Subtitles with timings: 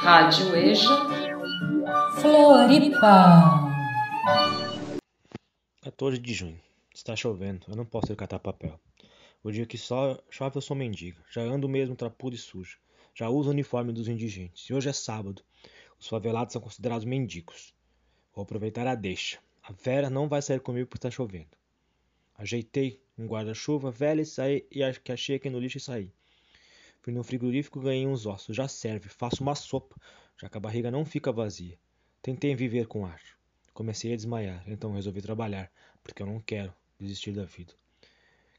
[0.00, 0.88] Rádio EJA
[2.20, 3.68] Floripa
[5.82, 6.60] 14 de junho.
[6.94, 8.80] Está chovendo, eu não posso ir catar papel.
[9.42, 11.22] O dia que só chove eu sou mendiga.
[11.30, 12.78] Já ando mesmo trapudo e sujo.
[13.14, 14.68] Já uso o uniforme dos indigentes.
[14.70, 15.42] E hoje é sábado.
[15.98, 17.74] Os favelados são considerados mendigos.
[18.34, 19.38] Vou aproveitar a deixa.
[19.62, 21.56] A Vera não vai sair comigo porque está chovendo.
[22.34, 26.12] Ajeitei um guarda-chuva velho e saí e que achei aqui no lixo e saí.
[27.08, 28.54] Fui no frigorífico ganhei uns ossos.
[28.54, 29.08] Já serve.
[29.08, 29.96] Faço uma sopa,
[30.36, 31.78] já que a barriga não fica vazia.
[32.20, 33.18] Tentei viver com ar.
[33.72, 35.72] Comecei a desmaiar, então resolvi trabalhar,
[36.04, 37.72] porque eu não quero desistir da vida.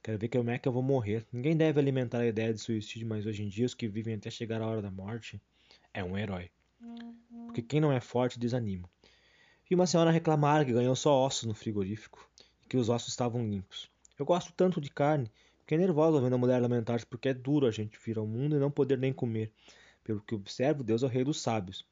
[0.00, 1.26] Quero ver como é que eu vou morrer.
[1.32, 4.30] Ninguém deve alimentar a ideia de suicídio, mas hoje em dia os que vivem até
[4.30, 5.42] chegar à hora da morte
[5.92, 6.48] é um herói.
[7.46, 8.88] Porque quem não é forte desanima.
[9.68, 12.30] Vi uma senhora reclamar que ganhou só ossos no frigorífico
[12.64, 13.90] e que os ossos estavam limpos.
[14.16, 15.28] Eu gosto tanto de carne,
[15.66, 18.58] fiquei nervosa vendo a mulher lamentar-se porque é duro a gente vir ao mundo e
[18.60, 19.52] não poder nem comer.
[20.04, 21.84] Pelo que observo, Deus é o rei dos sábios.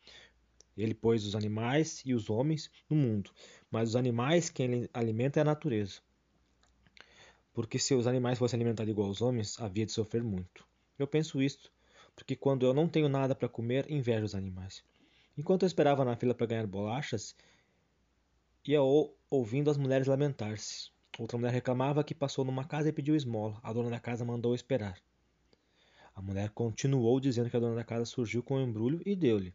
[0.76, 3.32] Ele pôs os animais e os homens no mundo,
[3.68, 6.00] mas os animais quem ele alimenta é a natureza.
[7.52, 10.64] Porque se os animais fossem alimentados igual aos homens, havia de sofrer muito.
[10.96, 11.72] Eu penso isto,
[12.14, 14.84] porque quando eu não tenho nada para comer, invejo os animais.
[15.36, 17.34] Enquanto eu esperava na fila para ganhar bolachas,
[18.64, 18.80] ia
[19.28, 20.93] ouvindo as mulheres lamentar-se.
[21.18, 23.58] Outra mulher reclamava que passou numa casa e pediu esmola.
[23.62, 25.00] A dona da casa mandou esperar.
[26.14, 29.14] A mulher continuou dizendo que a dona da casa surgiu com o um embrulho e
[29.14, 29.54] deu-lhe.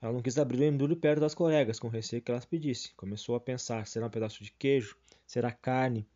[0.00, 2.92] Ela não quis abrir o embrulho perto das colegas, com receio que elas pedissem.
[2.96, 4.96] Começou a pensar: será um pedaço de queijo?
[5.26, 6.06] Será carne?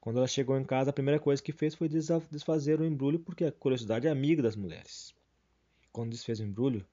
[0.00, 3.44] Quando ela chegou em casa, a primeira coisa que fez foi desfazer o embrulho, porque
[3.44, 5.14] a curiosidade é amiga das mulheres.
[5.92, 6.86] Quando desfez o embrulho,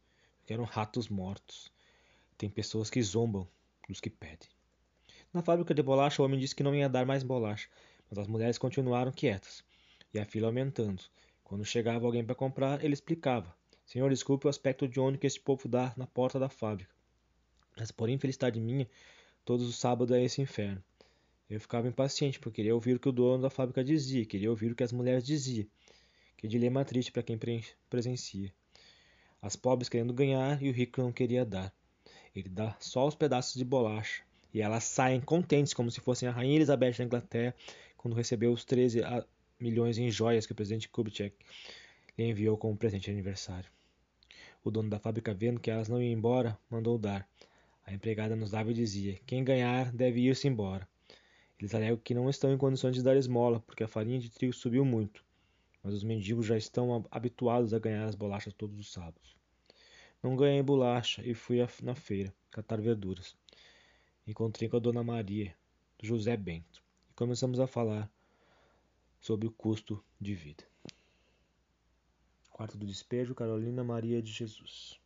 [0.48, 1.72] eram ratos mortos.
[2.38, 3.48] Tem pessoas que zombam
[3.88, 4.50] dos que pedem.
[5.34, 7.68] Na fábrica de bolacha, o homem disse que não ia dar mais bolacha,
[8.08, 9.64] mas as mulheres continuaram quietas,
[10.14, 11.02] e a fila aumentando.
[11.44, 13.52] Quando chegava alguém para comprar, ele explicava:
[13.84, 16.94] Senhor, desculpe o aspecto de onde que esse povo dá na porta da fábrica.
[17.76, 18.88] Mas por infelicidade minha,
[19.44, 20.84] todos os sábados é esse inferno.
[21.50, 24.72] Eu ficava impaciente, porque queria ouvir o que o dono da fábrica dizia, queria ouvir
[24.72, 25.68] o que as mulheres diziam.
[26.38, 27.40] Que dilema triste para quem
[27.90, 28.54] presencia.
[29.42, 31.74] As pobres querendo ganhar e o rico não queria dar.
[32.36, 34.24] Ele dá só os pedaços de bolacha,
[34.54, 37.56] e elas saem contentes, como se fossem a Rainha Elizabeth da Inglaterra,
[37.98, 39.02] quando recebeu os 13
[39.60, 41.36] milhões em joias que o presidente Kubitschek
[42.18, 43.70] lhe enviou como presente de aniversário.
[44.64, 47.28] O dono da fábrica, vendo que elas não iam embora, mandou dar.
[47.86, 50.88] A empregada nos dava e dizia: Quem ganhar deve ir-se embora.
[51.60, 54.54] Eles alegam que não estão em condições de dar esmola, porque a farinha de trigo
[54.54, 55.24] subiu muito.
[55.84, 59.36] Mas os mendigos já estão habituados a ganhar as bolachas todos os sábados.
[60.22, 63.36] Não ganhei bolacha e fui na feira catar verduras.
[64.26, 65.54] Encontrei com a Dona Maria,
[66.00, 68.10] do José Bento, e começamos a falar
[69.20, 70.64] sobre o custo de vida.
[72.50, 75.03] Quarto do despejo, Carolina Maria de Jesus.